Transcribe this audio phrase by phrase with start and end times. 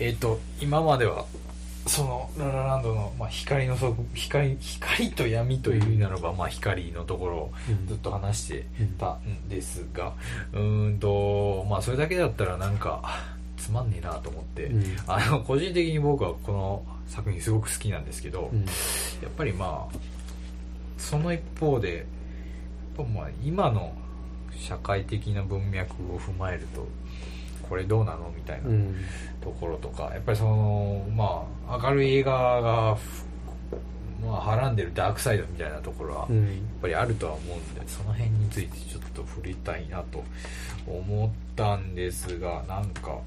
[0.00, 1.24] えっ、と今までは
[1.86, 7.52] そのララランドの、まあ、光のそ光光と闇というならば、まあ、光のところを
[7.86, 8.66] ずっと話して
[8.98, 10.12] たんですが、
[10.52, 13.02] うーんとまあそれだけだったらなんか
[13.56, 14.84] つまんねえなと思って、うん。
[15.06, 18.60] あの個人的に僕はこの作品すごく好きなんですけど、うん。
[18.60, 18.66] や
[19.26, 19.96] っぱりまあ
[20.98, 22.06] その一方で
[23.14, 23.92] まあ今の
[24.58, 26.86] 社会的な文脈を踏まえると
[27.68, 28.32] これどうなの？
[28.34, 28.94] みたいなうん。
[29.40, 30.10] ところとか。
[30.14, 32.98] やっぱりそのまあ明るい映画が、
[34.24, 40.24] まあ、はらんでるダークサイドみたいなところは、やっうんぱりあるとは思うんでその辺についてちょっと触れたいなと
[40.86, 43.18] 思ったんですがなんか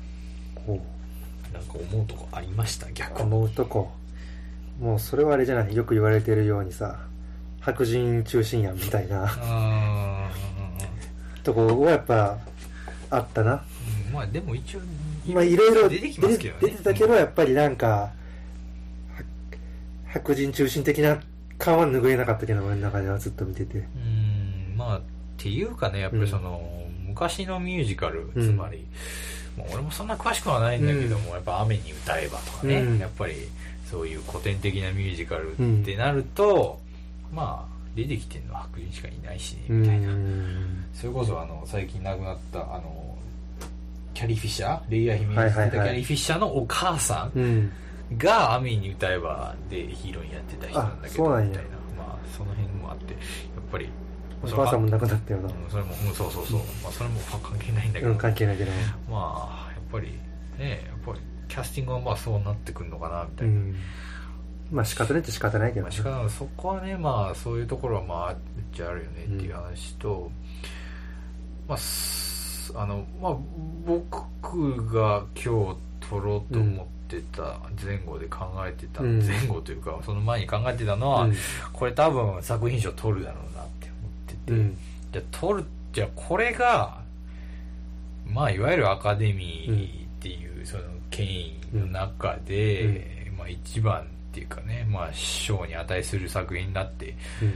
[0.56, 0.80] こ
[1.54, 2.88] なんか思うとこありました？
[2.88, 3.28] う逆に。
[3.28, 3.92] 思うとこ。
[4.80, 5.76] もうそれはあれじゃない？
[5.76, 7.00] よく言われてるようにさ
[7.60, 9.28] 白人中心やんみたいな。
[9.30, 10.30] あ
[11.44, 12.38] とこはやっぱ
[13.10, 13.54] あったな。
[13.58, 13.71] ー
[14.14, 14.82] まあでも一応
[15.28, 16.60] まあいろいろ出てきますけどね。
[16.62, 18.12] 出てたけどやっぱりなんかは
[20.08, 21.20] 白人中心的な
[21.58, 23.78] 感は拭えなかったけど俺の中ではずっと見てて。
[23.78, 24.76] うん。
[24.76, 25.02] まあっ
[25.38, 26.62] ていうかねやっぱりその、
[27.08, 28.86] 昔のミュージカルうんつまり、
[29.58, 33.00] もう俺もそんな詳しくはないんだけども、やっぱ「雨に歌えば」とかね、うん。
[33.00, 33.34] やっぱり
[33.90, 36.80] そういう古典的なミュージカルってなると、
[37.34, 43.11] まあ出てきてるのは白人しかいないしねみたいな、うんそれこそあの最近亡くなったあの
[44.14, 45.72] キャリー・フィッシャーレイヤー姫はいはいはい。
[45.72, 47.72] キャリー・フィッシャーのお母さんうん。
[48.18, 51.82] が「雨に歌えば」でヒーロインやってた人なんだけどみたいな。
[51.98, 53.22] まあその辺もあってやっ
[53.72, 53.90] ぱり
[54.44, 58.72] お母さんも亡くなったよなうんそれも、うん、そうそうそう、まあ、それも関係ないんだけど、うん関係ないけど
[59.10, 60.20] まあやっぱり
[60.58, 63.76] ねやっぱりキャスティングはまあそうなってくるのかなみたいな、うん。
[64.72, 68.38] まあ仕方ないって仕方ないけどまあ、そこはねまあそういうところはまああっ
[68.74, 70.32] ちゃあるよねっていう話と、
[71.68, 71.78] まあ
[72.72, 72.80] す。
[72.80, 73.38] あのまあ
[73.86, 75.78] 僕が今日
[76.10, 79.26] 撮ろうと思ってた前後で考えてた、うん。
[79.26, 81.36] 前後というかその前に考えてたのは、うん。
[81.74, 84.78] これ多分作品賞取るだろうなって思ってて、うん。
[85.12, 87.02] じゃあ取るじゃあこれが
[88.26, 97.54] まあいわゆるアカデミーっていうその権威の中で、まあ一番っていうかねまあ賞に値する作品だってうん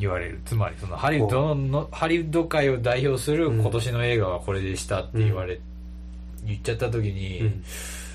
[0.00, 0.40] 言われる。
[0.46, 3.60] つまりそのハリウッドのハリウッド界を代表するうん。
[3.60, 5.60] 今年の映画はこれでしたって言われ、
[6.44, 7.62] 言っちゃった時に、うん。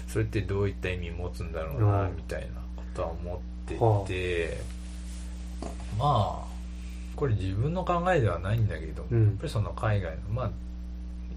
[0.08, 2.16] それってどういった意味持つんだろうなうん。
[2.16, 4.58] みたいなことは思ってはて、
[6.00, 6.46] まあ
[7.16, 9.26] これ自分の考えではないんだけど、うん。
[9.26, 10.52] やっぱりその海外のまあ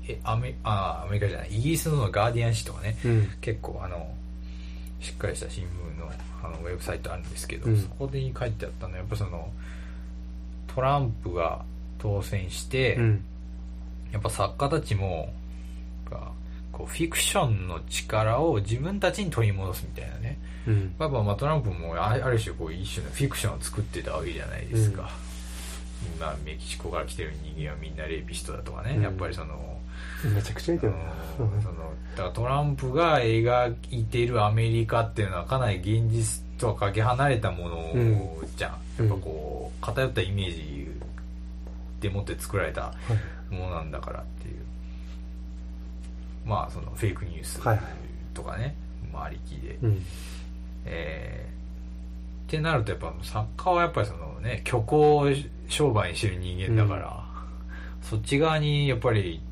[0.08, 3.30] えアメあアメリカじゃないイギリスのガーディアン紙とかねうん。
[3.40, 4.10] 結構あの
[5.00, 6.10] しっかりした新聞の
[6.42, 7.76] あのウェブサイトあるんですけど、うん。
[7.76, 9.48] そこで書いてあったのはやっぱその
[10.78, 11.64] トランプが
[11.98, 13.24] 当選して、うん。
[14.12, 15.28] やっぱ作家たちも
[16.08, 16.30] が
[16.70, 20.38] こうフィクションの力を自分たちに取り戻すみたいなね。
[20.68, 20.94] うん。
[21.00, 25.10] やっぱまあトランプもあある種こう一種のフィクションを作ってたわけじゃないですか、
[26.16, 29.02] 今メキシコから来てる人間はみんなレイピストだとかね、うん。
[29.02, 29.80] やっぱりその
[30.32, 30.94] めちゃくちゃいいけど
[31.36, 37.92] そのだからトランプが描いているアメリカっていうのはかなり現実とはかけ離れたもの
[38.56, 39.08] じゃん、うん。
[39.08, 40.88] やっぱこう偏ったイメージ
[42.00, 42.92] でもって作られたは
[43.50, 43.54] い。
[43.54, 44.56] ものなんだからっていう。
[46.44, 47.60] まあそのフェイクニュース
[48.34, 48.74] とかね、
[49.12, 50.04] まあ、ありきで、うん。
[50.84, 51.58] えー
[52.48, 55.26] ってなるとやっぱ作家はやっぱりそのね虚構を
[55.68, 57.24] 商売にしてる人間だから、
[58.00, 59.42] そっち側にやっぱり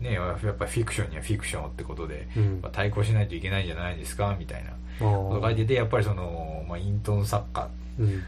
[0.00, 2.58] ねやっぱりフィクションにはフィクションってことで、うん。
[2.62, 7.68] まあ対抗しないといけないんじゃないですかみたいな書いててやっぱりその、まあ、イントン作家
[7.98, 8.22] うん。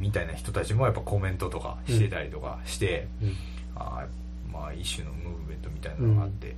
[0.00, 3.36] みたいな人たちもやっぱコメントとかしてたりとかして、うん。
[3.76, 6.56] あーまあ一種のムーブメントみたいなのがあって、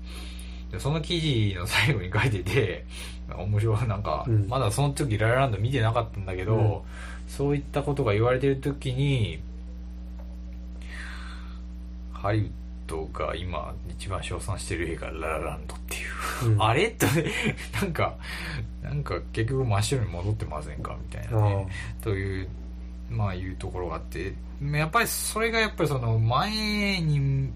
[0.73, 2.85] でその記事の最後に書いてて
[3.35, 4.49] 面白いなんか、うん。
[4.49, 6.81] まだその時ララランド見てなかったんだけど、うん。
[7.29, 9.41] そういったことが言われてる時に
[12.13, 12.51] ハリウッ
[12.91, 15.99] ドが今一番称賛してる映画「ララランド」ってい
[16.49, 16.63] う、うん。
[16.63, 16.89] あれ？
[16.89, 17.07] って
[17.81, 18.17] なんか
[18.83, 21.67] なんか結局真っ白に戻ってませんかみたいなね。
[22.03, 22.49] という
[23.09, 24.35] まあいうところがあって。
[24.61, 27.51] やっぱりそれがやっぱりその前に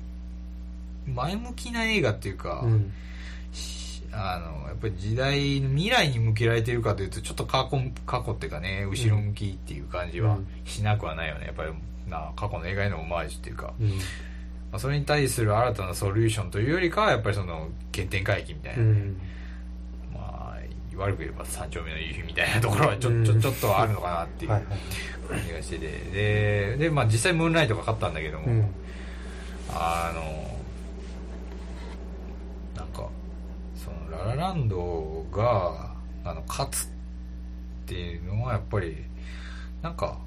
[1.06, 2.92] 前向きな映画っていうか、うん。
[3.52, 10.46] しあのやっぱり時代未来に向けられてるかというとちょっと過去過去っていうかね後ろ向きっていう感じはうん。
[10.64, 11.46] しなくはないよね。
[11.46, 11.72] やっぱり
[12.08, 13.98] な過去の映画へのオマージュっていうか、うん
[14.74, 19.16] まあ、それに対する新たなソリューションというよりかはやっぱりその原点回帰みたいな、うん。
[20.12, 20.58] まあ
[20.96, 24.62] 悪く言えば三丁目の夕日みたいなところはちょ,、ちょちょっとはあるのかなっていう感
[25.46, 25.86] じがしてて。
[25.86, 28.68] でで、まあ、実際ムーンライトが勝ったんだけども、うん。
[29.70, 30.58] あの
[32.74, 33.08] なんか
[33.76, 35.92] そのララランドが
[36.24, 36.88] あの勝つっ
[37.86, 38.96] ていうのはやっぱり
[39.82, 40.18] なんか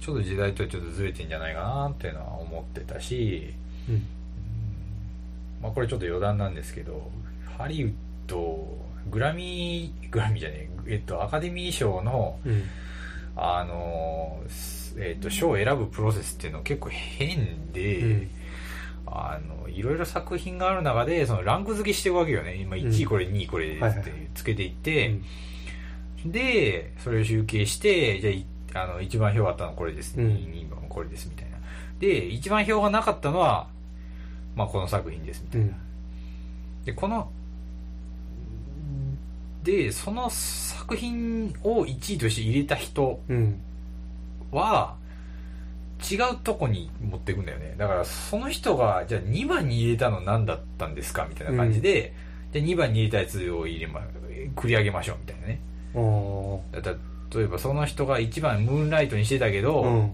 [0.00, 3.54] ちょっと時代とちょっとずれてんじゃないかなっていうのは思ってたし、
[3.88, 3.94] うん。
[3.94, 4.06] うん
[5.62, 7.10] まあ、これちょっと余談なんですけど
[7.58, 7.92] ハリウッ
[8.26, 8.78] ド
[9.10, 12.62] グラミーグラミーじゃねえ、えっと、アカデミー賞のうん。
[13.38, 14.42] あの
[14.98, 18.30] えっと賞を選ぶプロセスっていうの結構変で、うん。
[19.06, 22.56] あのいろいろ作品がある中でそのランク付けしていくわけよね。
[22.56, 25.20] 今1位これ2位これってつけていって、
[26.24, 30.28] でそれを集計してじゃあいあの一番票あったのこれです、うん。
[30.28, 31.58] 2番これですみたいな。
[32.00, 33.68] で一番票がなかったのは、
[34.56, 35.74] まあ、この作品ですみたいな、うん。
[36.84, 37.30] でこの
[39.62, 43.60] でその作品を1位として入れた人うん。
[44.50, 44.96] は
[46.10, 47.74] 違うとこに持っていくんだよね。
[47.76, 52.12] だからその人がじゃあ2番に入れたの何だったんですかみたいな感じで、
[52.52, 54.02] で2番に入れたやつを入れま
[54.54, 55.60] 繰り上げましょうみたいなね。
[57.34, 60.12] 例えばその人が1番ムーンライトにしてたけど、うん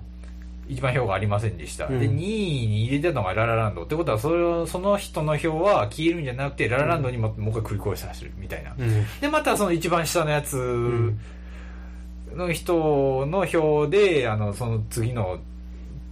[0.72, 2.00] 一番票がありませんでした、うん。
[2.00, 8.74] で2位に入れてたのがララランドってことはそれをその人の票は消えるんじゃなくてララランドにも,、もう一回繰り越しさせるみたいな。
[8.78, 9.04] うん。
[9.20, 11.18] でまたその一番下のやつん
[12.34, 15.38] の人の票であのその次の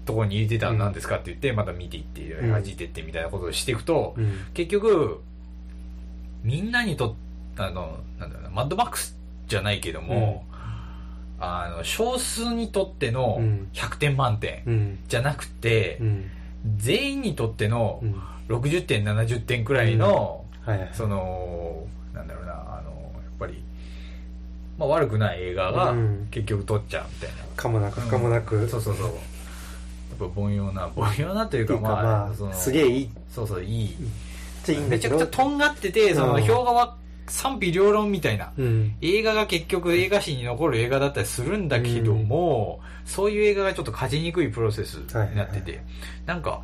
[0.04, 4.46] ところに入れてたの何ですかって言ってまた見ていってうん弾いてってみたいなことをしていくと、うん。
[4.54, 5.20] 結局
[6.42, 9.16] みんなにとってあのなんだろうなマッドマックス
[9.48, 10.44] じゃないけども、
[11.40, 13.69] あの少数にとってのうん。
[13.72, 14.98] 100点満点うん。
[15.08, 16.31] じゃなくて、うん。
[16.76, 18.22] 全員にとってのうん。
[18.48, 23.62] 60点70点くらいの、はいはいそのなんだろうなあのやっぱり、
[24.76, 26.28] まあ、悪くない映画がうん。
[26.31, 29.06] 結局撮っちゃうみたいな、かもなく不可もなく、そうそうそう。
[29.06, 29.14] やっ
[30.19, 33.10] ぱ凡庸な 凡庸なというかまあ、まあすげえいい。
[33.31, 33.96] そうそういい。
[34.88, 36.42] めちゃくちゃとんがっててそのうん。
[36.42, 36.96] 評価は
[37.30, 38.52] 賛否両論みたいな。
[38.58, 38.94] うん。
[39.00, 45.80] 映画が結局映画史に残る映画だったりするんだけども、そういう映画がちょっと勝ちにくいプロセスになってて、はい
[46.26, 46.62] なんか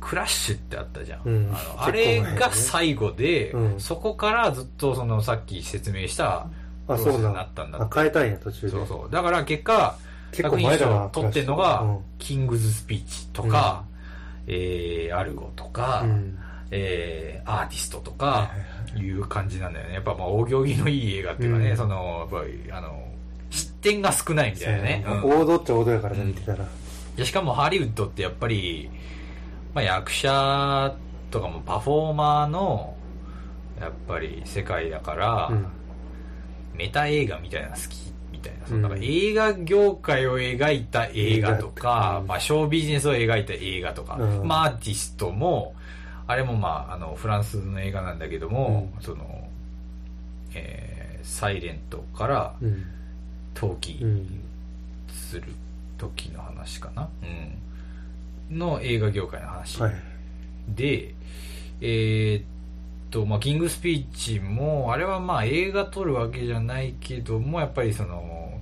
[0.00, 1.50] クラッシュってあったじゃん、うん。
[1.54, 3.80] あのあれが最後で、うん。
[3.80, 6.46] そこからずっとそのさっき説明したあ
[6.86, 8.72] プロセスにそうななったんだっ変えたんや途中で。
[8.72, 9.12] そうそう。
[9.12, 9.96] だから結果
[10.32, 11.98] 結構前だな作品賞を取ってるのが、うん。
[12.18, 13.84] キングズスピーチとか、
[14.46, 16.38] えーアルゴとか、うん。
[16.72, 18.50] えーアーティストとか、は
[18.96, 19.94] いう感じなんだよね。
[19.94, 21.76] やっぱまあ、お行儀のいい映画っていうかね、うん。
[21.76, 23.08] その、やっぱり、あの、
[23.50, 25.04] 失点が少ないみたいなね。
[25.06, 25.40] うん。
[25.42, 26.66] 王道っちゃ王道やからね見てたら。
[27.16, 28.90] でしかもハリウッドってやっぱり、
[29.74, 30.94] まあ、役者
[31.30, 32.96] とかもパフォーマーの、
[33.80, 35.66] やっぱり世界だから、うん。
[36.74, 38.82] メタ映画みたいなの好きみたいな、うん。
[38.82, 44.46] なんか映画業界を描いた映画とか、うんまあ、ショービジネスを描いた映画とか、うん。
[44.46, 45.74] まあ、アーティストも
[46.26, 49.02] あれもまああのフランスの映画なんだけども、うん。
[49.02, 49.48] その、
[50.54, 52.84] えーサイレントからうん。
[53.54, 54.40] 陶器うん
[55.08, 55.44] する
[55.98, 57.08] 時の話かな、
[58.50, 59.94] うん、の映画業界の話、はい。
[60.68, 61.14] で、
[61.80, 62.44] えーっ
[63.10, 68.60] と、まあ、キングスピーチも、あれはまあ映画撮るわけじゃないけども、やっぱりその、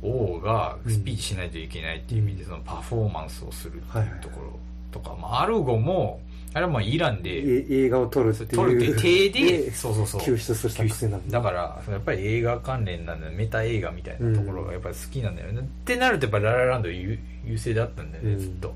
[0.00, 4.58] 王がスピーチしないといけないっていう意味で、そのパフォーマンスをするっていうところ
[4.92, 6.20] とか、まあ、アルゴも、
[6.54, 8.48] あれはまあイランで、え映画を撮るっていう。
[8.48, 10.20] 撮るっていう体で、そうそうそう。
[10.22, 11.40] 救出する作戦なんだ。
[11.40, 15.60] だから、やっぱり映画関連なんだよメタ映画みたいなところがやっぱり好きなんだよね。
[15.60, 18.38] ってなるとやっぱララランド優優勢だったんだよね、うん。
[18.38, 18.74] ずっと。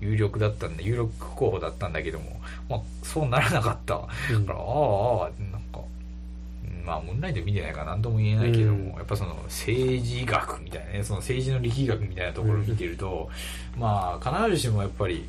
[0.00, 4.00] 有力だったんだ、有力候補だったんだけども、まあ、そうならなかった。
[4.32, 4.46] うん。
[4.46, 5.80] だから、ああ、ああなんか、
[6.84, 8.86] まあ、ムーンライト見てないから何とも言えないけども、うん。
[8.90, 13.28] やっぱその政治学みたいなね、その政治の力学みたいなところを見てると、
[13.76, 15.28] まあ、必ずしもやっぱり、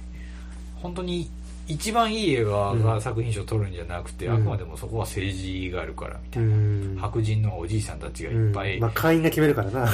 [0.75, 1.29] 本当に
[1.69, 4.33] 一番いい映画が作品賞を取るんじゃなくて、うん。
[4.33, 6.55] あくまでもそこは政治があるからみたいうな。
[6.55, 6.97] ん。
[6.97, 8.81] 白人のおじいさんたちがいっぱい、うん。
[8.81, 9.89] まあ会員が決めるからな。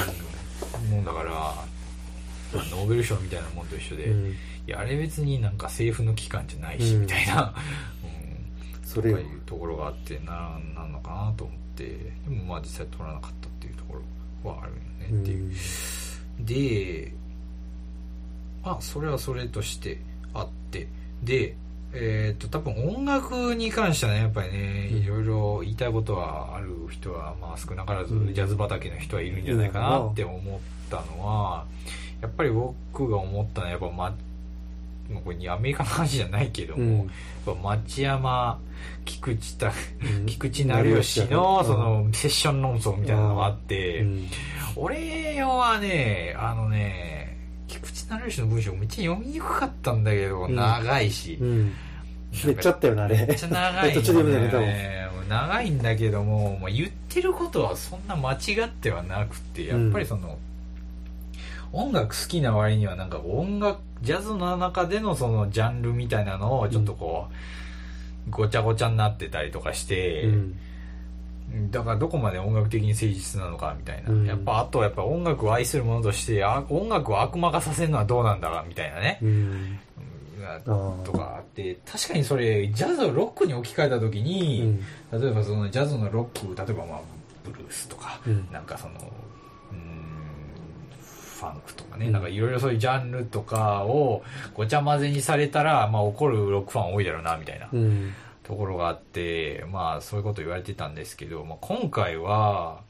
[0.90, 1.54] もんだから、ま
[2.54, 4.30] あノーベル賞みたいなもんと一緒で、うん。
[4.30, 4.34] い
[4.66, 7.00] やあれ別になんか政府の機関じゃないし、うん。
[7.02, 7.54] みたいな、
[8.02, 9.18] うん、それよ。
[9.18, 11.66] とかいうところがあってななんのかなと思って。
[11.76, 14.00] でもまあ実際取らなかったっていうとこ
[14.42, 14.78] ろはあるよ
[15.10, 15.52] ねっていう、
[16.40, 17.12] で
[18.64, 20.00] まあそれはそれとして
[20.32, 20.88] あって
[21.22, 21.54] で
[21.98, 24.98] えっと多分音楽に関してはねやっぱりねうん。
[24.98, 28.34] いろいろ言いたいことはある人はまあ少なからずうん。
[28.34, 30.60] ジャズ畑の人はいるんじゃないかなって思っ
[30.90, 31.64] たのは
[32.20, 34.10] やっぱり僕が思ったのはやっぱ、ま、
[35.10, 36.98] もうこれアメリカの話じゃないけども、うん。
[36.98, 37.06] やっ
[37.44, 38.58] ぱ町山
[39.04, 39.72] 菊池た
[40.16, 40.26] うん。
[40.26, 44.28] 菊池成吉のそのセッション論争みたいなのがあって、うん。
[44.76, 47.36] 俺はねあのね
[47.68, 50.54] 菊池成吉の文章めっちゃ読みにくかったんだけど、うん。
[50.54, 51.72] 長いし、うん。
[52.44, 53.26] めっちゃあったよなあれ。
[53.26, 60.38] めっちゃ長い、ね、途中で読めなかったもんもう長いんだけども、まあ、言ってることはそんな間違ってはなくてやっぱりその、
[61.72, 67.28] 音楽好きな割にはなんか音楽ジャズの中でのそのジャンルみたいなのをちょっとこ
[68.28, 70.58] う、ごちゃごちゃになってたりとかして、うん
[71.70, 74.26] だからどこまで音楽的に誠実なのかみたいな、うん。
[74.26, 79.78] やっぱあとやっぱ音楽を愛する者としてあ音楽を悪魔化させるのはどうなんだかみたいなね、うん。
[81.04, 84.80] とかあって確かにそれジャズをロックに置き換えた時うに、ん。
[85.12, 87.00] 例えばそのジャズのロック例えばまあ
[87.44, 88.48] ブルースとか、うん。
[88.52, 88.94] なんかその
[91.38, 92.12] ファンクとかね、うん。
[92.12, 94.22] なんかいろいろそういうジャンルとかを
[94.54, 97.68] ごちゃ混ぜにされたら、まあ、怒るロックファン多いだろうなみたいな。
[97.72, 98.14] うん
[98.46, 102.80] ところがあってまあそういうこと言われてたんですけど、まあ、今回は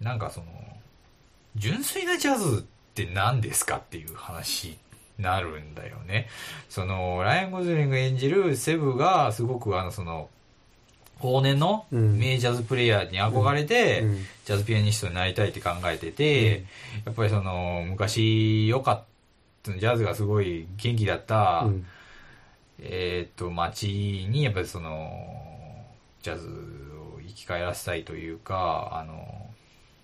[0.00, 0.46] なんかその
[1.56, 2.62] 純粋なジャズっ
[2.94, 4.78] て何ですかっていう話に
[5.18, 6.28] なるんだよね。
[6.68, 10.28] そのライアン・ゴズリング演じるセブがすごくあのその
[11.20, 12.18] 往年のうん。
[12.18, 14.16] 名ジャズプレイヤーに憧れて、うん。
[14.44, 16.64] ジャズピアニストになりたいって考えてて、
[17.04, 19.04] やっぱりその昔良かっ
[19.62, 21.86] たジャズがすごい元気だった、うん
[22.82, 25.10] えっ、と街にやっぱりその
[26.22, 29.46] ジャズを生き返らせたいというかあの、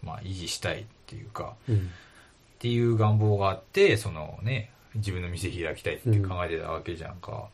[0.02, 1.76] まあ、維持したいっていうかうん。
[1.76, 7.48] っていう願望があってそのね自分の店開きたいって考えてたわけじゃんか。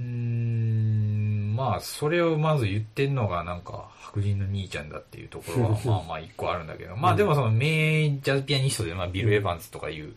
[0.00, 6.96] うーんまあそれをまず言ってんのがなんか白人の兄ちゃんだっていうところは まあまあ一個あるんだけど。
[6.96, 10.16] まあでもその名ジャズピアニストで、まあ、ビル・エヴァンズとかいう、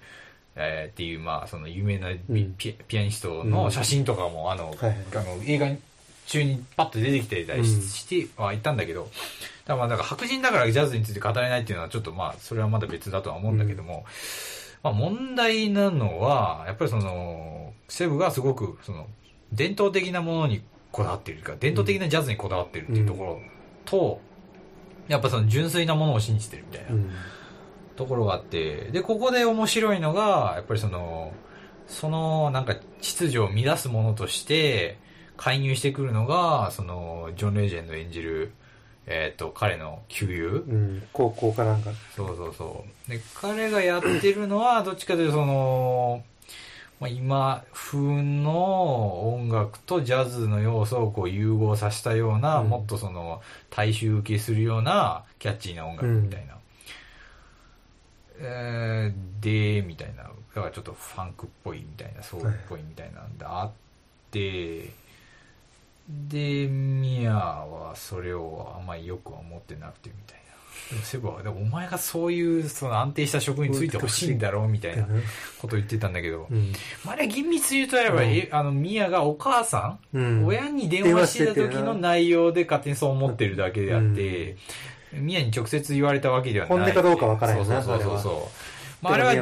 [0.60, 2.10] えーっていうまあその有名な
[2.58, 4.96] ピピアニストの写真とかもあの、はいはい。
[5.16, 5.68] あの映画
[6.26, 9.10] 中にパッと出てきてたりし,、てはいたんだけど
[9.66, 14.06] だまあなんか白人だからジャズについて語れないっていうのはちょっとまあそれはまだ別だとは思うんだけども、
[14.84, 19.08] まあ問題なのはやっぱりそのセブがすごくその
[19.54, 20.62] 伝統的なものに
[20.92, 23.42] こだわっているか伝統的なジャズにこだわっているっていうところ
[23.86, 24.20] と、
[25.08, 26.94] やっぱその純粋なものを信じてるみたいな。
[26.94, 27.12] うん
[27.98, 31.34] ところがあってでここで面白いのがやっぱりその
[31.88, 35.00] そのなんか秩序を乱すものとして
[35.38, 38.52] 介入してくるのがそのジョン・レジェンド演じる、
[39.06, 40.48] えー、と彼の旧友。
[40.48, 41.04] うん。
[41.14, 41.92] 高校かなんか。
[42.16, 43.12] そうそうそう。
[43.12, 46.24] で彼がやってるのはどっちかというとその、
[47.00, 52.70] まあ、今風の音楽とジャズの要素をこう融合させたような、うん。
[52.70, 56.57] もっとその大衆受けするようなキャッチーな音楽みたいな、
[58.40, 60.24] えーでみたいな。
[60.58, 63.72] だからちょっとファンクっぽいみたいなソウルっぽいみたいなんであっ
[64.32, 64.92] て、
[66.10, 70.48] でミヤはそれをあんまりよくは思ってなくてみたいな。
[70.90, 75.06] でもセブはでもお前がそういうその安定した職についてほしいんだろうみたいな
[75.60, 76.72] ことを言ってたんだけど、うん。
[77.04, 80.46] まあ、あれ厳密に言うとやっぱ、うあのミヤがお母さん、うん。
[80.46, 84.56] 親に電話してた時の内容で勝手にそう思ってるだけであって、
[85.18, 86.78] ミヤに直接言われたわけではない。
[86.78, 88.68] 本音かどうかわからんよなそうそうそうそう。
[89.02, 89.36] まあ、あれは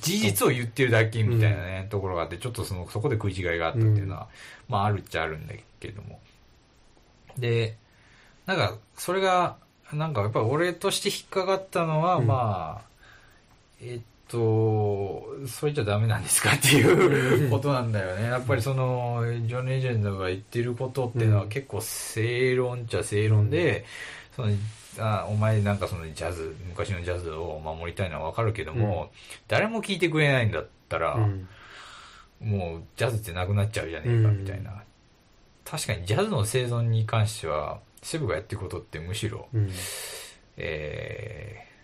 [0.00, 4.28] 事実を言ってるだけみたいなね、ところがあってちょっとそのそこで食い違いがあったっていうのは、
[4.68, 6.20] まああるっちゃあるんだけども。
[7.36, 7.76] で
[8.46, 9.56] なんかそれが
[9.92, 12.26] なんかやっぱり俺として引っかかったのは、うん。
[12.26, 12.82] まあ
[13.82, 18.24] えっとそれじゃダメなんですかっていうことなんだよね。
[18.24, 21.48] やっぱりそのジョン・レジェンドが言ってることっていうのはうん。
[21.48, 23.84] 結構正論っちゃ正論で、
[24.34, 24.52] その
[24.98, 29.10] あお前なんかそのジャズ昔のジャズを守りたいのはわかるけども、
[29.48, 31.48] 誰も聞いてくれないんだったら、うん。
[32.40, 34.82] もうジャズってなくなっちゃうじゃねえかみたいな、
[35.64, 39.70] 確かにジャズの生存に関してはセブがやってることってむしろ、うん。
[40.56, 41.74] えー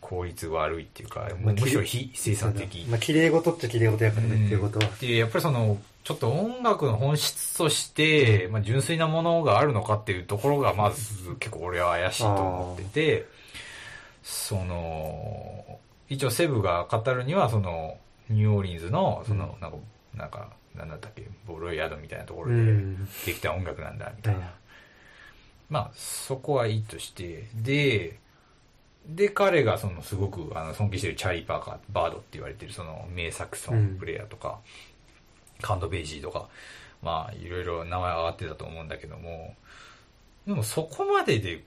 [0.00, 4.90] 効率悪いっていうか、むしろ非生産的、まあ綺麗事っちゃ綺麗事やからねっていうことは。
[5.00, 5.76] でやっぱりその
[6.08, 13.26] ちょっと音楽の本質として、まあ、純粋なものがあるのかっていうところがまず結構俺は怪しいと思ってて
[14.22, 17.98] その一応セブが語るにはその
[18.30, 19.76] ニューオーリンズのそのなんか、
[20.14, 23.06] なんかなんだったっけボロイヤードみたいなところうでん。
[23.26, 24.46] できた音楽なんだみたいな、うん
[25.68, 28.18] まあそこはいいとしてで
[29.06, 34.60] で彼がそのすごくあの尊敬してるチャーリー・パーカーバードって言われてるその名サクソンプレイヤーとか、
[35.60, 36.48] カンド・ベイジーとか
[37.02, 39.54] まあいろいろ名前上がってたと思うんだけども
[40.46, 41.62] でもそこまでで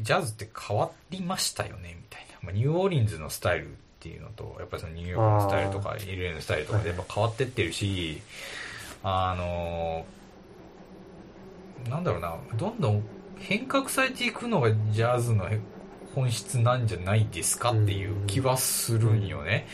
[0.00, 8.20] ジャズって変わりましたよねみたいな、まあ、ニューオーリンズのスタイルっていうのとやっぱりそのニューヨークのスタイルとか LA のスタイルとかでやっぱ変わってってるし、
[9.02, 10.04] あの
[11.88, 13.02] なんだろうなどんどん
[13.38, 15.48] 変革されていくのがジャズの
[16.14, 19.66] 本質なんじゃないですかっていう気はするんよね。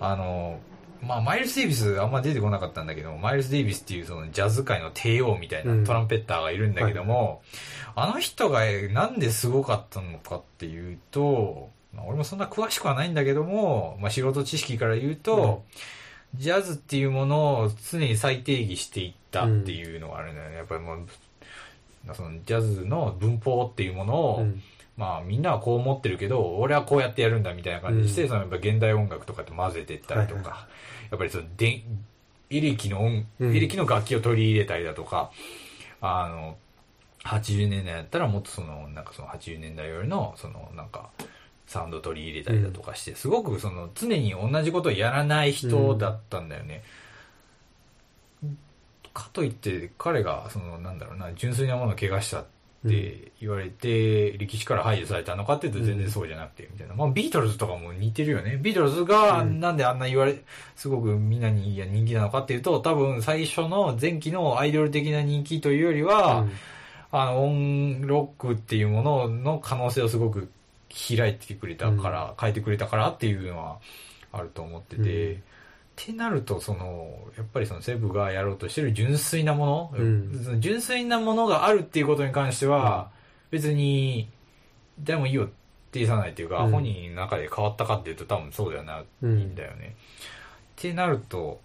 [0.00, 0.58] あの
[1.02, 7.42] まあ、マイルス・デイビスあんま出てこなかったんだけど、マイルス・デイビスっていうそのジャズ界の帝王みたいなトランペッターがいるんだけども、
[7.94, 8.60] あの人が
[8.92, 15.64] なんですごかったのかっていうと、まあ、俺もそんな詳しくはないんだけども、まあ、素人知識から言うと、
[16.34, 20.56] ジャズっていうものを常に再定義していったっていうのがあるんだよね。
[20.56, 21.06] やっぱりもう、
[22.14, 24.62] そのジャズの文法っていうものを、うん
[24.96, 28.08] まあみんなはこう思ってるけど、俺はこうやってやるんだみたいな感じ。
[28.08, 30.68] して、うんそのやっぱ現代音楽とかと混ぜていったりとか、はいは
[31.10, 31.82] やっぱりそので
[32.52, 33.56] エレキの音、うん。
[33.56, 35.30] エレキの楽器を取り入れたりだとか、
[36.00, 36.56] あの、
[37.24, 41.08] 80年代だったらもっとその、なんかその80年代よりの、そのなんか、
[41.66, 46.82] サウンド取り入れたりだとかして、すごくその常に同じことをやらない人だったんだよね。
[49.14, 52.44] かといって彼がそのなんだろうな純粋なものを怪我したっ
[52.88, 58.58] て言われて、歴史から排除されたのかっていうと全然そうじゃなくてみたいな、まあ、ビートルズとかも似てるよね。
[58.60, 59.60] ビートルズがうん。
[59.60, 60.42] なんであんな言われ
[60.76, 66.52] すごくみんなに人気なのかっていうと多分最初の前期のアイドル的な人気というよりは、うん。
[67.14, 70.50] あの音ロックっていうものの可能性をすごく
[70.88, 73.78] 開いてくれたから、変えてくれたからっていうのは
[74.32, 75.42] あると思ってて、うん
[75.92, 80.60] ってなるとそのやっぱりそのセブがやろうとしてる純粋なもの、うん。
[80.60, 83.10] 純粋なものがあるっていうことに関しては、
[83.50, 84.28] 別に
[84.98, 85.52] でもいいよって
[85.94, 86.72] 言いさないっていうか、うん。
[86.72, 89.54] 本人の中で変わったかっていうと多分そうではないん。
[89.54, 89.94] だよね。
[89.94, 91.60] ってなると、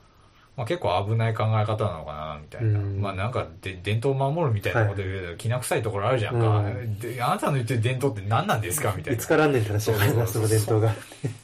[0.55, 3.01] まあ、結構危ない考え方なのかなみたいな、うん。
[3.01, 6.99] まあなんかで伝統を守るみたいなこと言うけど、きな臭いところあるじゃんか、うん。
[6.99, 9.17] であなたの言ってる伝統って何なんですかみたいな。
[9.17, 10.93] いつからあんねんって話な、その伝統が。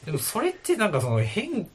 [0.04, 1.66] でもそれってなんかその変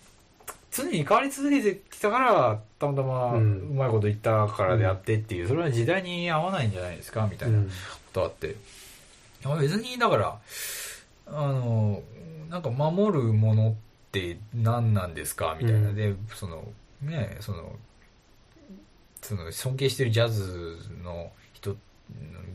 [0.71, 7.27] 常に変わり続けてきたからたまたまううんまいこと言ったからであってっていう、それは時代に合わないんじゃないですか？
[7.29, 7.67] みたいなこ
[8.13, 8.55] とあって、
[9.43, 10.37] まあ別にだから
[11.27, 12.01] あの
[12.49, 13.73] なんか守るものっ
[14.11, 15.55] て何なんですか？
[15.59, 15.95] みたいな、うん。
[15.95, 16.63] でその
[17.01, 17.75] ねその
[19.21, 21.75] その尊敬してるジャズの人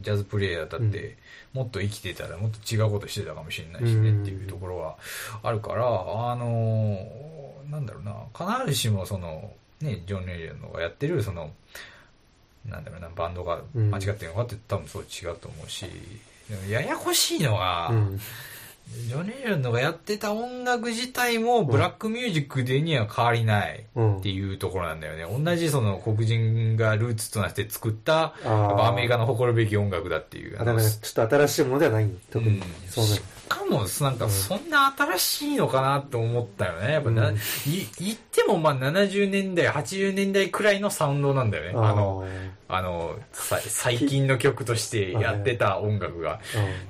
[0.02, 1.16] ジャズプレイヤーだって、
[1.52, 4.22] もっと生きてたらもっと違うことしてたかもしれないしねうん。
[4.22, 4.96] っていうところは
[5.42, 6.98] あるから、あの
[7.70, 11.50] なんだろうな必ずしもそのねジョン・レイジェンドがやってるその
[12.66, 15.86] なんだろうなバンドが間違ってるのかって多分そう違うと思うし
[16.68, 18.20] ややこしいのが、うん。
[18.88, 24.18] ジョン・レイジェンドがやってた音楽自体もブラックミュージックでには変わりないうん。
[24.18, 25.44] っていうところなんだよね。
[25.44, 30.60] 同じその黒人がルーツとなって作った、アメリカの誇るべき音楽だっていう。
[30.60, 32.62] あ、だからちょっと新しいものではない特にうん。
[32.88, 36.92] そうなんしかも、なんか、そんな新しいのかなって思ったよね。
[36.92, 37.38] やっぱな、うんい
[38.00, 41.70] 言ってもまあ70年代、80年代くらいのサウンドなんだよね。
[41.76, 42.26] あの、
[42.68, 46.40] あの、さ最近の曲としてやってた音楽が。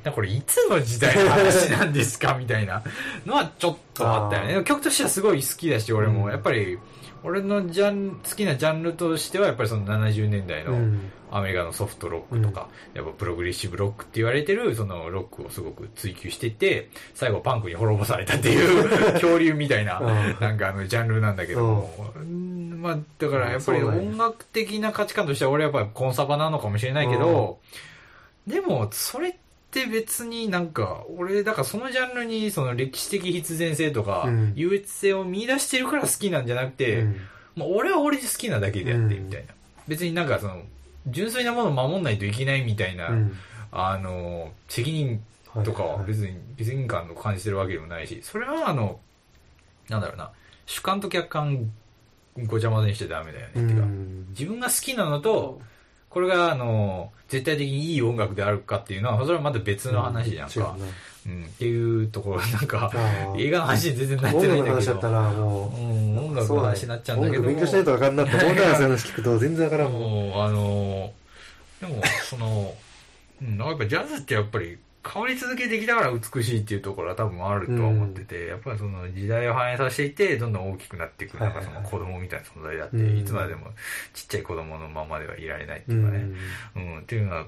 [0.03, 2.35] だこれいつの時代の話なんですか？
[2.39, 2.83] みたいな
[3.27, 4.63] のはちょっとあったよね。
[4.67, 6.27] 曲としてはすごい好きだし、俺も。
[6.27, 6.79] うんやっぱり、
[7.25, 11.11] 俺のジャン、好きなジャンルとしては、やっぱりその70年代のうん。
[11.31, 20.37] アメリカのソフトロックとか、やっぱプログレッシブロックって言われてる、そのロックをすごく追求してて、最後パンクに滅ぼされたっていう、 恐竜みたいな、うん。
[20.39, 22.79] なんかあの、ジャンルなんだけども、うん。
[22.81, 27.59] まあ、だからやっぱり音楽的な価値観としては俺はやっぱりコンサバなのかもしれないけど、
[28.47, 29.39] でも、それって
[29.87, 37.17] 別になんか、俺、だからそのジャンルにその歴史的必然性とかうん、優越性を見出してるから好きなんじゃなくて、うん
[37.57, 39.55] まあ、俺は俺で好きなだけであって、うんみたいな。
[39.87, 40.63] 別になんかその、
[41.07, 43.37] 純粋なものを守んないといけないみたいな、うん
[43.73, 45.21] あの、責任
[45.65, 49.01] とかは別に責任感を感じてるわけでもないし、それはあの、
[49.89, 50.31] なんだろうな、
[50.67, 51.73] 主観と客観
[52.47, 53.63] ごちゃ混ぜにしてダメだよね。
[53.63, 54.27] うてかん。
[54.31, 55.61] 自分が好きなのと、
[56.15, 60.77] これがあの、絶対的にいい音楽であるかっていうのは、それはまた別の話じゃんか。
[60.79, 60.81] 違
[61.27, 62.93] うん、っていうところ、なんか、
[63.37, 65.11] 映画の話に全然なって音ないんだけど楽の話だった。
[65.11, 70.03] らもう、うん、音楽の話になっちゃうんだけど勉強しないと分かんなって思うから、そういう話聞くと全然分からんもん。
[70.03, 71.13] もう、あの、
[71.81, 72.75] でも、その、
[73.43, 83.67] うん、やっぱジャズってやっぱり変わり続けてきたから美しいっていうところは多分あるとは思ってて、やっぱりその時代を反映させていて、どんどん大きくなっていく、なんかその子供みたいな存在であって、うんいつまでも
[84.15, 86.37] ちっちゃい子供のままではいられないってういうかね、ん。
[86.77, 87.47] うん、っていうのは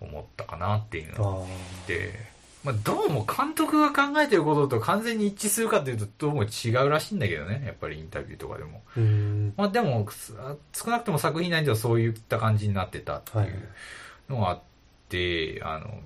[0.00, 1.46] 思ったかなっていうあの
[1.86, 2.32] で、
[2.64, 8.82] まあ、どうも監督が考えてることと完全に一致するかっていうとどうも違うらしいんだけどね、やっぱりインタビューとかでも。
[8.96, 9.54] ーうん。
[9.56, 10.32] まあでも、す
[10.72, 13.68] 少なくとも作品内ではそういった感じになってたってはいいう
[14.28, 14.60] のがあっ
[15.08, 16.00] て、あの、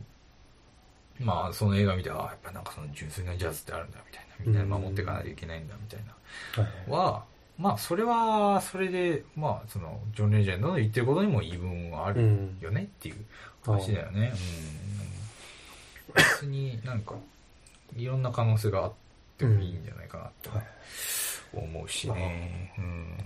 [1.21, 6.01] まあその映画見て、あやっぱなんかその純粋なジャズってあるんだみたいな、みんなで守っていかないといけないんだみたい
[6.89, 7.25] な、は
[7.59, 12.59] まあそれは、それで、まあその、ジョン・レジェンドの言ってることにも言い分はあるうん。
[12.61, 13.17] よねっていう
[13.65, 14.33] 話だよね。
[16.09, 16.15] うん。
[16.15, 17.15] 別になんか、
[17.97, 18.93] いろんな可能性があっ
[19.39, 20.67] てもいいんじゃないかなってはい
[21.55, 22.75] 思うしね。
[22.79, 23.17] うん。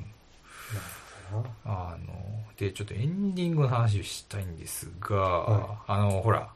[1.65, 2.15] あの、
[2.57, 6.49] で、ちょっとエンディングの話をしたいんですが、はあの、ほら、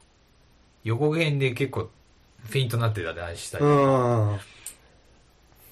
[0.85, 1.89] 予告編で結構
[2.47, 4.39] フェイントになってたって話したり、うん。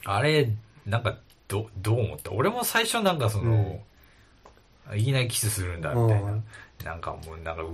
[0.04, 0.49] あれ、
[0.86, 1.15] なんか、
[1.47, 2.32] ど、どう思った？
[2.34, 3.80] 俺も最初なんかその、
[4.93, 6.32] いきなりキスするんだみたいな。
[6.32, 6.43] うん
[6.84, 7.67] なんかもう、なんかう、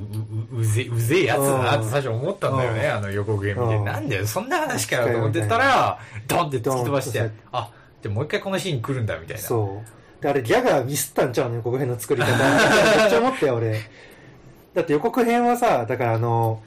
[0.54, 3.76] う、うぜ、うぜえやつだなって最初思ったんだよね、うんあの予告編見て。
[3.78, 5.98] うんなんだよ、そんな話かよと思ってたら、
[6.28, 7.72] ドンって突き飛ばして、あ、
[8.04, 9.42] でもう一回このシーン来るんだみたいな。
[9.42, 10.22] そう。
[10.22, 11.56] で、あれギャガーミスったんちゃうの？
[11.56, 12.28] 予告編の作り方。
[12.28, 13.82] めっちゃ思ったよ、俺。
[14.76, 16.62] だって予告編はさ、だからあの、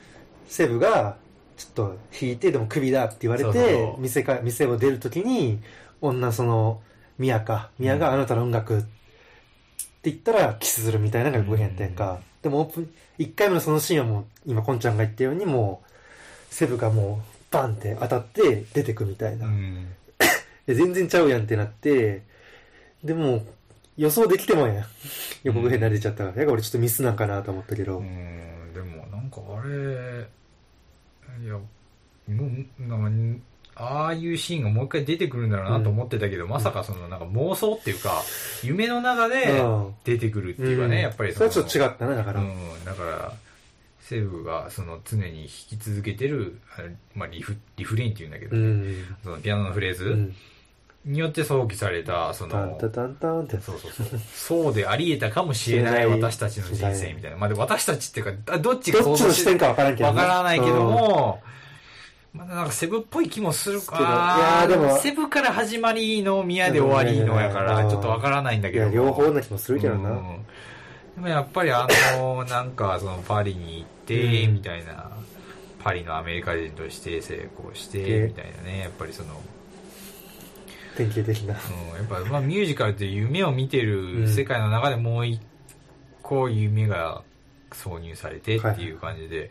[0.53, 1.17] セブが、
[1.57, 5.59] ちょっと引いて、でも首だって言われて、店か、店を出るときに、
[6.03, 6.83] 女その、
[7.19, 8.87] ミヤか、ミヤがあなたの音楽って
[10.11, 12.21] 言ったらキスするみたいなのが予告編やってんか。
[12.43, 15.83] でもオープン、1回目のそのシーンはもう、今コンちゃんが言ったようにも
[16.51, 19.47] う、セブがもう、バンって当たって出てくみたいな。
[19.47, 19.87] うん。
[20.67, 22.25] で全然ちゃうやんってなって、
[23.03, 23.43] でも、
[23.97, 24.87] 予想できてもやん。
[25.45, 26.29] 予告編慣れちゃったから。
[26.33, 28.01] だから俺ちょっとミスなんかなと思ったけど。
[28.01, 30.27] うん、でもなんかあれ、
[31.43, 31.67] いや、も
[32.29, 33.43] う、なんか、
[33.75, 38.23] ああいうシーンがもう一回出てくるんだろうなと思ってたけど、まさかそのなんか妄想っていうか、
[38.63, 42.41] 夢の中でうん出てくるっていうかね、うんやっぱりそれはちょっのと違ったな、だから。
[42.41, 43.33] うん、だから、
[44.01, 46.59] セブがその常に弾き続けてる、
[47.15, 49.07] まあ、リフ、リフレインっていうんだけど、うん。
[49.25, 50.35] そのピアノのフレーズうん。
[51.05, 53.59] によって想起された、その、タンタタンタンって。
[53.61, 54.21] そうそうそう。
[54.35, 57.37] そうであり得たかもしれない私たちの人生みたいな。
[57.39, 61.43] まあで私たちっていうか、あどっちがどっちの視点かわからんけどからないけども、
[62.33, 64.61] まだなんかセブっぽい気もするか。
[64.61, 68.85] いやでもセブから始まりの宮で終わりのやから、うんちょっとわからないんだけど。
[68.85, 70.11] いや、両方な気もするけどな。
[70.11, 70.47] うん
[71.15, 71.87] でもやっぱりあ
[72.17, 75.11] の、 なんかそのパリに行って、うんみたいな、
[75.83, 79.41] パリのアメリカ人として成功して、でみたいなね、やっぱりその、
[80.97, 81.55] 典型的な。
[81.55, 85.41] うん、やっぱ、まあ、ミュージカルって夢を見てうるん世界の中でもう一
[86.23, 87.23] 個夢が
[87.71, 89.51] 挿入されてっていう感じで、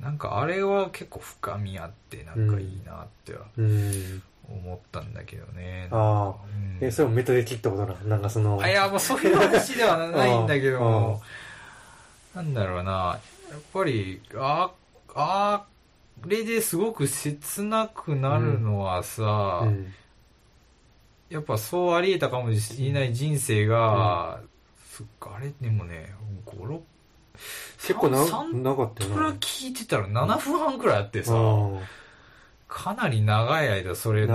[0.00, 4.22] なんかあれは結構深みあってなんかいいなってはうん。
[4.50, 5.88] 思ったんだけどね。
[5.90, 6.28] ああ。
[6.28, 7.94] うんえ、それもメタで切ったことな。
[8.04, 8.58] なんかその。
[8.60, 11.20] あいや、もうそういう話ではないんだけど、
[12.34, 13.18] なんだろうな、
[13.50, 14.70] やっぱり、あ、
[15.14, 15.64] あ
[16.26, 19.92] れですごく切なくなるのはさ、うん。
[21.30, 24.40] やっぱそうあり得たかもしれない人生が、
[24.90, 26.14] そっか、あれでもね、
[26.46, 26.80] 5、6、
[27.82, 29.36] 結構な、なかったよトラな。
[29.36, 31.36] 聞いてたら7分半くらいあってさ、う
[31.76, 31.80] ん
[32.68, 34.28] かなり長い間それ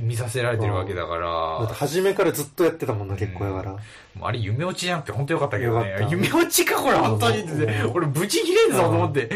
[0.00, 1.66] 見させられてるわけだから。
[1.74, 3.72] 初めからずっとやってたもんな、結構やから。
[3.72, 3.78] も
[4.24, 6.06] うあれ夢落ちじゃなくて本当よかったけどね。
[6.10, 7.52] 夢落ちかこれ本当にって。
[7.52, 7.92] うん。
[7.92, 9.28] 俺ブチ切れんぞと思って、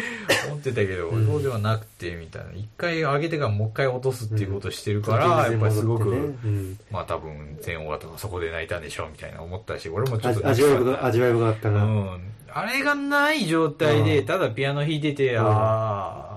[0.47, 1.27] 思ってたけど、うん。
[1.27, 2.53] そうではなくて、みたいな。
[2.53, 5.19] 一回上げてからもう一回落とすっていうことをしてるかうん。
[5.19, 6.79] ら、やっぱりすごく、うん。
[6.91, 11.85] まあ多分全王とかそこで泣いたんでしょうみたいな思ったし、俺もちょっ味と味わい深か味わい深かったな。
[11.85, 12.21] うん。
[12.51, 14.27] あれがない状態で、うん。
[14.27, 15.41] ただピアノ弾いてて、うん。
[15.41, 16.28] ああ、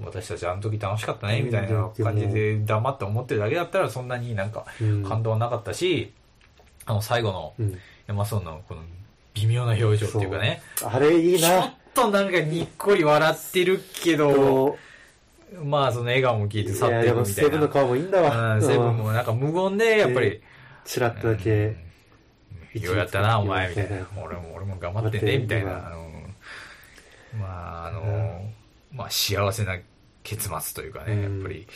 [0.00, 6.12] 私たちあの時楽しかったね、みたいな感じで黙って思ってるだけだったらそんなになんかうん感動はなかったし、
[6.84, 8.82] あの最後のうん山荘のこの
[9.34, 11.74] 微妙な表情っていうかね、あれいいちょっな。
[11.94, 14.78] となんかにっこり笑ってるけど、と
[15.64, 17.24] まあその笑顔も聞いて去ってみたいな。
[17.24, 18.54] セブンの顔もいいんだわ。
[18.56, 20.42] うんセブンうんもなんか無言で、やっぱり、
[20.84, 21.50] チラッとだけ。
[21.50, 21.76] うん
[22.82, 24.06] ようやったな、お前、みたいな。
[24.22, 25.90] 俺も、俺も頑張ってね、みたいな。
[27.40, 28.42] まあ、あの、
[28.96, 29.78] まあ、幸せな
[30.22, 31.66] 結末というかね、うんやっぱり、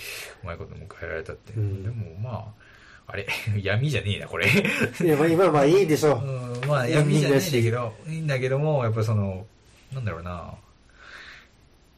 [0.42, 1.52] うまいこと迎えられたって。
[1.52, 3.26] うんでも、まあ、あれ
[3.62, 4.48] 闇じゃねえな、これ。
[4.48, 9.46] いや、まあ今はまあいいでしょうん、まあ、闇じゃねえんだけど、いいんだけども、やっぱその、
[9.92, 10.54] なんだろうな。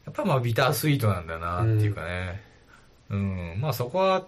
[0.05, 2.41] やっぱまあ、ビタースイートなんだな、っていうかね。
[3.09, 4.27] うん、まあそこは、う。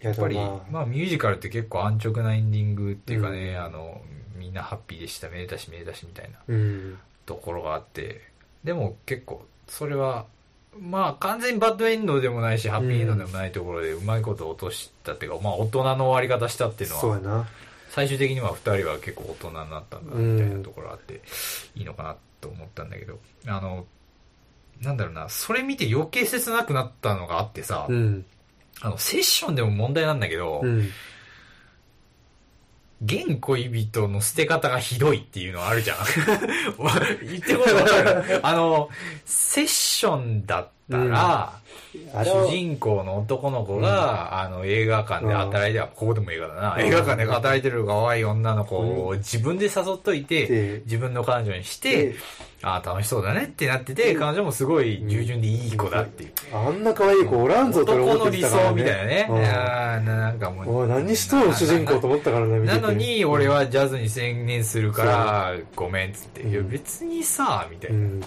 [0.00, 4.02] ややっぱり、でもまあミュージカルって結構安直なエンディングっていうかね、うんあの、
[4.36, 6.98] みんなハッピーでした、めでたしめでたしみたいなうん。
[7.24, 8.20] ところがあって、
[8.64, 10.26] でも結構、それは、
[10.80, 17.48] まあ完全にバッドエンドでもないし、ハッピーエンドでもないところでうまいこと落としたっていうか、まあ大人の終わり方したっていうのは、そうやな。
[17.90, 21.22] 最終的には二人は結構大人になったんだみたいなところがあって、
[21.76, 23.86] いいのかなと思ったんだけど、あの、
[24.82, 28.24] なんだろうな、それ見て余計切なくなったのがあってさ、うん。
[28.80, 30.88] あの、セッションでも問題なんだけど、うん。
[33.04, 35.96] 現恋人の捨て方がひどいっていうのはあるじゃん。
[37.26, 38.88] 言ってることわかるあの、
[39.24, 41.52] セッションだったら、
[42.24, 46.80] 主人公の男の子が、あの、映画館で働いて、ここでも映画だな、うん。
[46.82, 52.14] 映画館で働いてる可愛い女の子を自分で誘っといてで、自分の彼女にしてで、
[52.62, 54.20] ああ、楽しそうだねってなってて、うん。
[54.20, 56.32] 彼女もすごい従順でいい子だっていう。
[56.52, 59.26] あんな可愛い子おらんぞと俺思男の理ってたから想みたいなね。
[59.30, 59.36] うん。
[59.38, 60.86] あーななんかもう。
[60.86, 66.42] 何しとるの主人公と思ったからね、なのに、俺はジャズに専念するから、ごめんっつって。
[66.42, 66.52] うん。
[66.52, 68.26] いや、別にさ、みたいうな。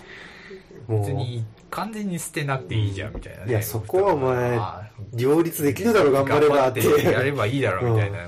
[0.89, 3.51] 別に、完全に捨てなくていいじゃん、みたいなね。
[3.51, 6.81] いやそこはお前あ両立できるだろう、頑張ればって。
[7.03, 8.19] やればいいだろう、みたいな。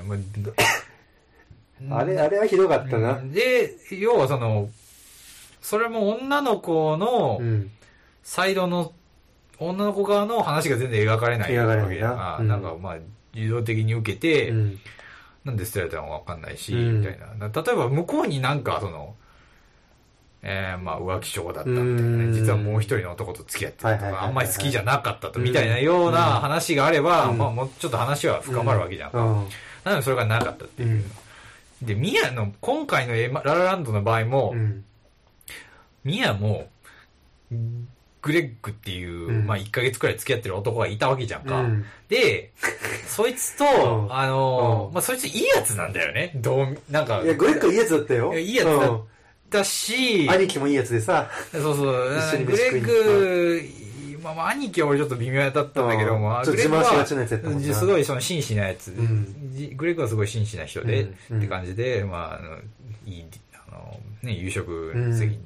[1.98, 3.20] あれ、あれはひどかったな。
[3.22, 4.68] で、要はその、
[5.62, 7.70] それも女の子のうん。
[8.22, 8.92] サイドの、
[9.58, 12.96] 女の子側の話が全然描かれない描かれないなわけやうんなんかまあ、
[13.34, 14.78] 自動的に受けて、うん。
[15.44, 17.48] なんで捨てられたのかわかんないし、うんみたいな。
[17.48, 19.14] だ例えば向こうになんかその、
[20.42, 22.24] えー、まあ浮気症だったみたいなね。
[22.24, 29.12] うん実はもう一人の男と付き合ってたとか、あんまり好きじゃなかったと、みたいなような話があれば、うんまあもうちょっと話は深まるわけじゃん。
[29.12, 31.04] なのでそれがなかったっていう。
[31.82, 34.84] で、ミヤの、今回のエマララランドの場合も、うん。
[36.04, 36.68] ミヤも、
[38.22, 41.60] グレッグっていう、うんまあ1ヶ月くらい付き合ってる男がいたわけじゃんか。
[41.60, 42.52] うんで、
[43.06, 43.64] そいつと、
[44.08, 46.32] うんあのまあそいついいやつなんだよね。
[46.34, 48.32] どう、なんか、いや、グレッグいいやつだったよ。
[48.32, 49.00] いやいいやつだ
[49.50, 51.28] だし、うん兄貴もいいやつでさ。
[51.52, 53.62] そうそう、グレッグ、
[54.22, 56.44] まあまあ兄貴は俺ちょっと微妙だったんだけども、うん。
[56.44, 59.52] ちょっとグレッグは、すごいその真摯なやつ、ん。
[59.52, 61.16] じグレッグはすごい真摯な人で、うん。
[61.30, 62.58] うんって感じで、まあ、あの
[63.06, 65.40] いい、あの、ね、夕食席に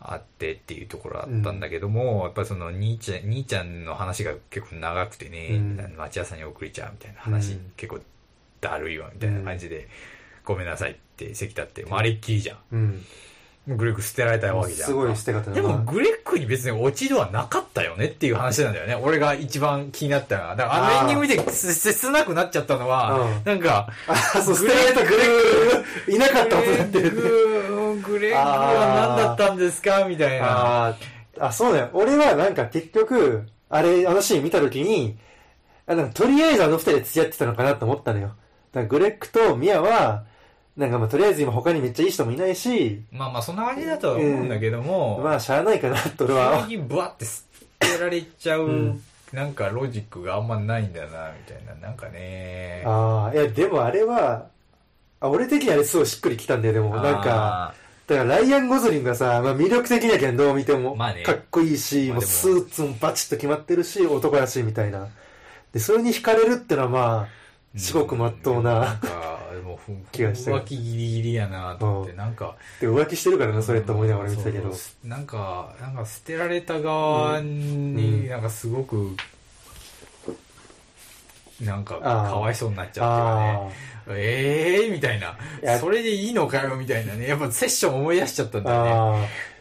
[0.00, 5.94] あってっていうところあったんだけども、やっぱりその兄ちゃん、兄ちゃんの話が結構長くてね、うん。
[5.96, 7.72] 待ち合わせに送りちゃうみたいな話、うん。
[7.76, 8.00] 結構
[8.60, 9.88] だるいわみたいな感じで、
[10.44, 12.58] ごめんなさいって席立って、まあ、あれっきりじゃん。
[12.72, 13.04] うん。
[13.66, 14.88] もうグレッグ捨てられたわけじゃん。
[14.88, 15.52] すごい捨て方。
[15.52, 18.96] でも、グレッグに別に落ち度はなかったよねっていう話なんだよね。
[18.96, 20.56] 俺が一番気になったのは。
[20.56, 30.96] だから、あのエンディング見てせ切なくなっちゃったのは、うんなんか、あ、そう、捨てられたグレッグいなかったことになってるグレッグ、グレッグは何だったんですかみたいな。
[31.38, 31.90] あそうだよ。
[31.92, 35.16] 俺はなんか結局、あれ、あのシーン見たときに、
[35.86, 38.28] あなんかとりあえずあの二人で付き合ってたのかなと思ったのよ。
[38.28, 40.24] だからグレッグとミヤは、
[40.76, 46.64] なんかまあとりあえず今他にめっちゃいい人もいないし、まあまあ、そんな感じだとは思うんだけども、まあしゃあないかなと俺は。
[46.68, 47.42] 急にブワって捨
[47.78, 51.74] てられちゃう、うんなんかロジックがあんまないんだな、みたいな。
[51.80, 52.82] なんかね。
[52.84, 54.46] ああ、いやでもあれは、
[55.20, 56.96] あ俺的にはあれすごいしっくりきたんだよ、でも。
[56.96, 57.74] なんか、
[58.06, 65.08] だからライアン・ゴズリングがさ、まあ魅力的だけどどう見ても、まあねかっこいいし、もうまあでもスーツもバチッと決まってるし、男らしいみたいな。
[65.72, 67.28] で、それに惹かれるってのはまあ、
[67.78, 68.98] 至極真っ当うんなんな、
[69.52, 75.08] か、でも、ふ気がしてる浮気ギリギリやなと思って、うんなんか、で浮気してるからな、それって思いながら見てたけどそう。
[75.08, 79.16] なんか、なんか捨てられた側に、うんなんかすごく、
[81.60, 83.72] なんか、かわいそうになっちゃって
[84.10, 85.36] あええーみたいな。
[85.78, 87.28] それでいいのかよみたいなね。
[87.28, 89.16] やっぱセッション思い出しちゃったんあ、だよ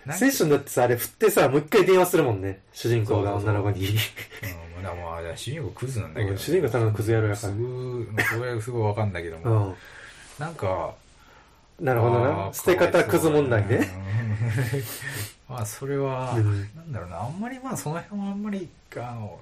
[0.07, 0.13] ね。
[0.13, 2.59] セッションだってさ、あれ振ってさ、もう一回電話するもんね。
[2.73, 3.85] 主人公がそうそうそう女の子に。
[3.87, 3.89] う
[4.81, 9.75] ん、まあまあ、主人公クズなんだけど、うん主人公ただのクズ野郎やからすごい、それはすごいわかんだけどうも、ん。
[10.39, 10.93] なんか、
[11.79, 12.49] なるほどあな。
[12.49, 13.87] ー捨て方クズ問題ね。。
[15.49, 19.39] まあ、それは、うんなんだろうな、あんまりまあ、その辺はあんまり、あの、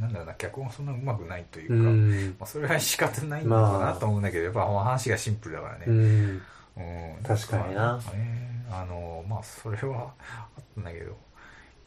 [0.00, 2.28] なんだろうな、脚本そんなうまくないといううか、ん。
[2.38, 5.84] まあ、それは仕方ないのかなと思うんだけど、やっぱ話がシンプルだからね。
[5.86, 6.42] うん。
[6.76, 6.80] う
[7.20, 10.12] ん確かになねあの、まあ、それは
[10.56, 11.16] あったんだけど、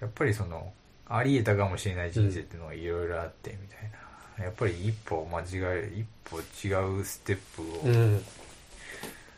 [0.01, 0.71] やっぱりその、
[1.07, 3.91] あり得たかもしれない人生っていうのがいろいろあって、みたい
[4.37, 4.45] な。
[4.45, 5.43] やっぱり一歩間違
[5.77, 8.23] え、一歩違うステップを、うん。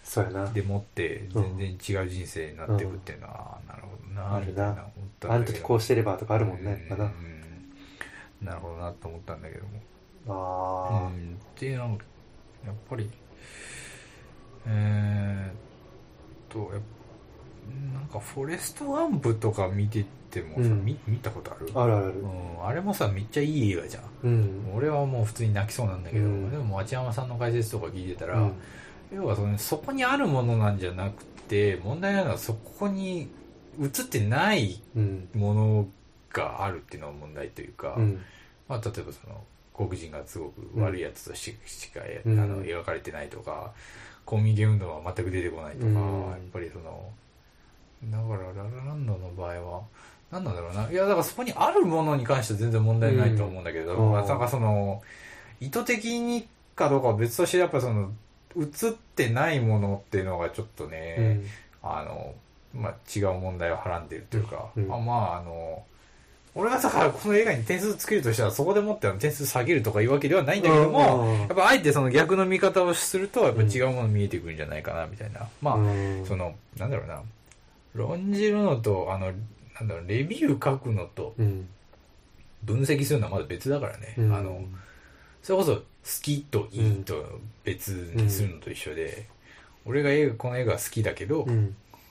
[0.04, 0.46] そうやな。
[0.52, 4.82] でもって全然違う人生になっていくっていうのは、なるほどなあるな思っ
[5.20, 6.88] たあの時こうしてればとかあるもんね。
[6.90, 7.12] うんな。
[8.42, 9.66] なるほどなと思ったんだけど
[10.28, 11.16] も、うあん、っ
[11.56, 11.96] ていうのはや
[12.72, 13.10] っぱり
[14.68, 16.82] えー、っとやっ
[17.94, 20.08] なんかフォレストガンプとか見てて
[20.44, 21.70] もさ、うん見見たことある？
[21.74, 21.84] あ。
[21.84, 22.20] あるある。
[22.20, 24.74] うん、あれもさめっちゃいい映画じゃんうん。
[24.76, 28.54] 俺はもう普通に泣きそうなんだけど、うんでも町山さんの解説とか聞いてたら、うん
[29.14, 33.30] 要はそのそこにあるものなんじゃなくて問題なのはそこに
[33.80, 35.30] 映ってないうん。
[35.36, 35.88] もの
[36.34, 38.22] があるっていうのが問題というか、うん。
[38.68, 39.44] まあ、例えばその
[39.74, 43.72] 黒人がすごく悪いやつとし,、しかあの描かれてないとか
[44.26, 47.10] コミケ運動は全く出てこないとか、うんやっぱりその
[48.06, 49.82] だからララランドの場合は
[50.32, 50.90] 何なんだろうな。
[50.90, 54.12] いやだからそこにあるものに関しては全然問題ないと思うんだけど、うん。
[54.12, 55.02] まあ、なんかその
[55.60, 58.12] 意図的にかどうかは別としてやっぱその
[58.58, 61.42] 映ってないものっていうのがちょっとね、
[61.84, 61.90] うん。
[61.90, 62.34] あの、
[62.74, 64.94] まあ、違う問題をはらんでいるというか、うん。
[64.94, 65.84] あまああの
[66.58, 75.76] 俺がだからこの映画に点数つけるとしたらそこでもって点数下げるとかいうわけではないんだけども、やっぱあえてその逆の見方をするとやっぱ違うもの見えてくるんじゃないかなみたいな、まあ、
[76.26, 77.22] そのなんだろうな。
[77.94, 79.34] 論じるのとあの
[79.80, 81.36] なんだろうレビュー書くのと
[82.64, 84.64] 分析するのはまだ別だからね、あの
[85.44, 85.84] それこそ好
[86.22, 89.28] きといいと別にするのと一緒で、
[89.86, 91.46] 俺が映画この映画好きだけど、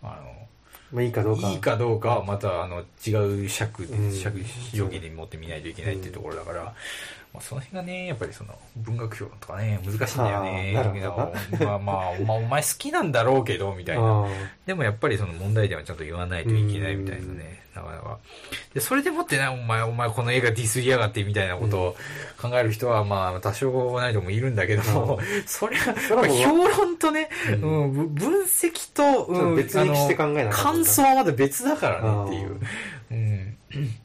[0.03, 0.47] あの
[0.93, 1.51] まあいいかどうか。
[1.51, 6.75] いいかどうかはまたあの違う尺、尺、定規に持ってみないといけないっていうところだから、
[7.35, 10.73] まあ、その辺がね、やっぱりその文学評論とかね、難しいんだよね。
[11.59, 14.29] まあまあ、まあ、お前好きなんだろうけど、みたいな。
[14.67, 17.65] でもやっぱりその問題点はちゃんと言わないといけないみたいなね。
[17.75, 18.19] なかなか。
[18.73, 21.97] で、それでもってね、お前、お前この映画ディスりやがってみたいなことを
[22.41, 27.55] 考える人は、まあ、多少ないともいるんだけども、それは、評論とね、う
[27.87, 32.61] ん、分析と、うん、別にして考えな感想はまだ別だからねっていう。
[33.11, 33.57] うん。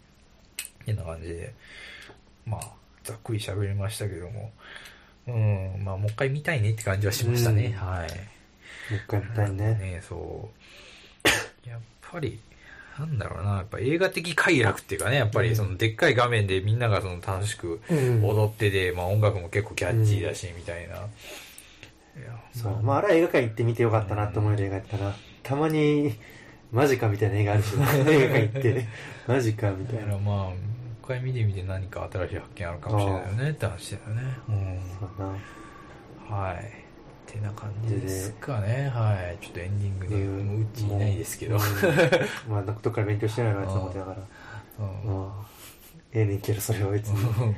[0.87, 1.53] 変な感じで。
[3.05, 4.51] まあ、ざっくり喋りましたけども。
[5.27, 7.75] うん、まあ、もう一回見たいねって感じはしましたね。
[7.77, 8.09] はい。
[8.91, 9.75] もう一回見たいね。
[9.75, 10.49] ね、そ
[11.65, 11.69] う。
[11.69, 12.39] やっぱり、
[12.97, 20.95] なんだろうな、やっぱ映画的快楽っていうかね、やっぱりそのでっかい画面でみんながその楽しく踊ってて、うん、まあ音楽も結構キャッチーだし、みたいな。
[22.53, 25.15] そう、まああれは映画館行って見てよかったなって思える映画やったな。
[25.43, 26.13] たまに、
[26.71, 28.87] マジかみたいな映画あるし、 映画館行って、
[29.27, 30.17] マジかみたいな。
[30.17, 30.53] まあ、
[31.09, 34.21] 回見てみて何か新しい発見あるかもしれないよねって話だよね。
[34.47, 34.79] うん。
[34.99, 36.37] そうな。
[36.37, 36.71] はい。
[37.25, 38.91] てな感じですかね。
[38.93, 39.43] はい。
[39.43, 41.57] ちょっとエンディングで、もううちいないですけど。
[42.47, 44.17] まあ、どっから勉強してないのやつのことだから。
[44.79, 45.31] うん。
[46.13, 47.55] ええねんけど、それは別に。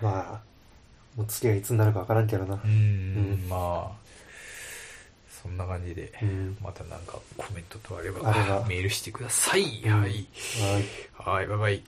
[0.00, 0.40] まあ、
[1.16, 2.60] もう次はいつになるか分からんけどな。
[2.64, 4.08] うん、まあ、
[5.42, 6.12] そんな感じで、
[6.62, 8.20] またなんかコメントとあれば、
[8.68, 9.62] メールしてください。
[9.88, 9.92] はい。
[9.92, 10.26] はい。
[11.14, 11.82] はい、バイバイ。